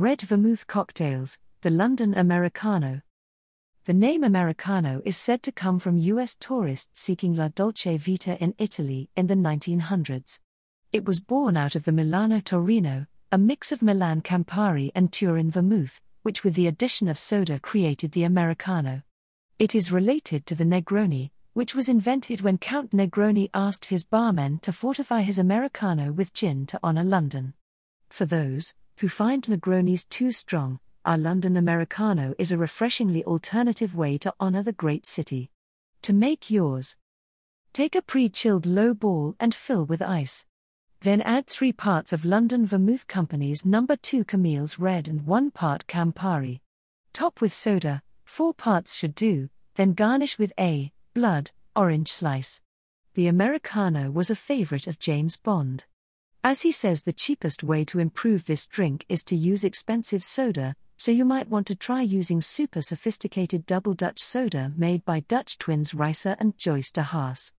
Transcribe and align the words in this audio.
Red 0.00 0.22
Vermouth 0.22 0.68
Cocktails, 0.68 1.40
the 1.62 1.70
London 1.70 2.16
Americano. 2.16 3.02
The 3.84 3.92
name 3.92 4.22
Americano 4.22 5.02
is 5.04 5.16
said 5.16 5.42
to 5.42 5.50
come 5.50 5.80
from 5.80 5.98
US 5.98 6.36
tourists 6.36 7.00
seeking 7.00 7.34
La 7.34 7.48
Dolce 7.48 7.96
Vita 7.96 8.40
in 8.40 8.54
Italy 8.58 9.10
in 9.16 9.26
the 9.26 9.34
1900s. 9.34 10.38
It 10.92 11.04
was 11.04 11.20
born 11.20 11.56
out 11.56 11.74
of 11.74 11.82
the 11.82 11.90
Milano 11.90 12.38
Torino, 12.38 13.08
a 13.32 13.38
mix 13.38 13.72
of 13.72 13.82
Milan 13.82 14.20
Campari 14.20 14.92
and 14.94 15.12
Turin 15.12 15.50
Vermouth, 15.50 16.00
which 16.22 16.44
with 16.44 16.54
the 16.54 16.68
addition 16.68 17.08
of 17.08 17.18
soda 17.18 17.58
created 17.58 18.12
the 18.12 18.22
Americano. 18.22 19.02
It 19.58 19.74
is 19.74 19.90
related 19.90 20.46
to 20.46 20.54
the 20.54 20.62
Negroni, 20.62 21.32
which 21.54 21.74
was 21.74 21.88
invented 21.88 22.40
when 22.40 22.58
Count 22.58 22.92
Negroni 22.92 23.50
asked 23.52 23.86
his 23.86 24.04
barmen 24.04 24.60
to 24.60 24.70
fortify 24.70 25.22
his 25.22 25.40
Americano 25.40 26.12
with 26.12 26.32
gin 26.32 26.66
to 26.66 26.78
honor 26.84 27.02
London. 27.02 27.54
For 28.10 28.26
those 28.26 28.74
who 28.98 29.08
find 29.08 29.44
Negronis 29.44 30.08
too 30.08 30.32
strong, 30.32 30.80
our 31.04 31.16
London 31.16 31.56
Americano 31.56 32.34
is 32.38 32.50
a 32.50 32.58
refreshingly 32.58 33.24
alternative 33.24 33.94
way 33.94 34.18
to 34.18 34.34
honor 34.40 34.62
the 34.62 34.72
great 34.72 35.06
city. 35.06 35.50
To 36.02 36.12
make 36.12 36.50
yours, 36.50 36.96
take 37.72 37.94
a 37.94 38.02
pre 38.02 38.28
chilled 38.28 38.66
low 38.66 38.94
ball 38.94 39.36
and 39.38 39.54
fill 39.54 39.86
with 39.86 40.02
ice. 40.02 40.46
Then 41.00 41.22
add 41.22 41.46
3 41.46 41.72
parts 41.74 42.12
of 42.12 42.24
London 42.24 42.66
Vermouth 42.66 43.06
Company's 43.06 43.64
number 43.64 43.94
2 43.94 44.24
Camille's 44.24 44.80
Red 44.80 45.06
and 45.06 45.24
1 45.26 45.52
part 45.52 45.86
Campari. 45.86 46.60
Top 47.12 47.40
with 47.40 47.54
soda, 47.54 48.02
4 48.24 48.52
parts 48.52 48.96
should 48.96 49.14
do, 49.14 49.48
then 49.76 49.92
garnish 49.92 50.38
with 50.38 50.52
a 50.58 50.92
blood 51.14 51.52
orange 51.76 52.10
slice. 52.10 52.62
The 53.14 53.28
Americano 53.28 54.10
was 54.10 54.28
a 54.28 54.36
favorite 54.36 54.88
of 54.88 54.98
James 54.98 55.36
Bond. 55.36 55.84
As 56.44 56.62
he 56.62 56.70
says, 56.70 57.02
the 57.02 57.12
cheapest 57.12 57.64
way 57.64 57.84
to 57.86 57.98
improve 57.98 58.46
this 58.46 58.66
drink 58.66 59.04
is 59.08 59.24
to 59.24 59.36
use 59.36 59.64
expensive 59.64 60.22
soda, 60.22 60.74
so 60.96 61.10
you 61.10 61.24
might 61.24 61.48
want 61.48 61.66
to 61.66 61.76
try 61.76 62.00
using 62.00 62.40
super 62.40 62.80
sophisticated 62.80 63.66
double 63.66 63.94
Dutch 63.94 64.20
soda 64.20 64.72
made 64.76 65.04
by 65.04 65.20
Dutch 65.20 65.58
twins 65.58 65.92
Raissa 65.92 66.36
and 66.38 66.56
Joyce 66.56 66.92
de 66.92 67.02
Haas. 67.02 67.52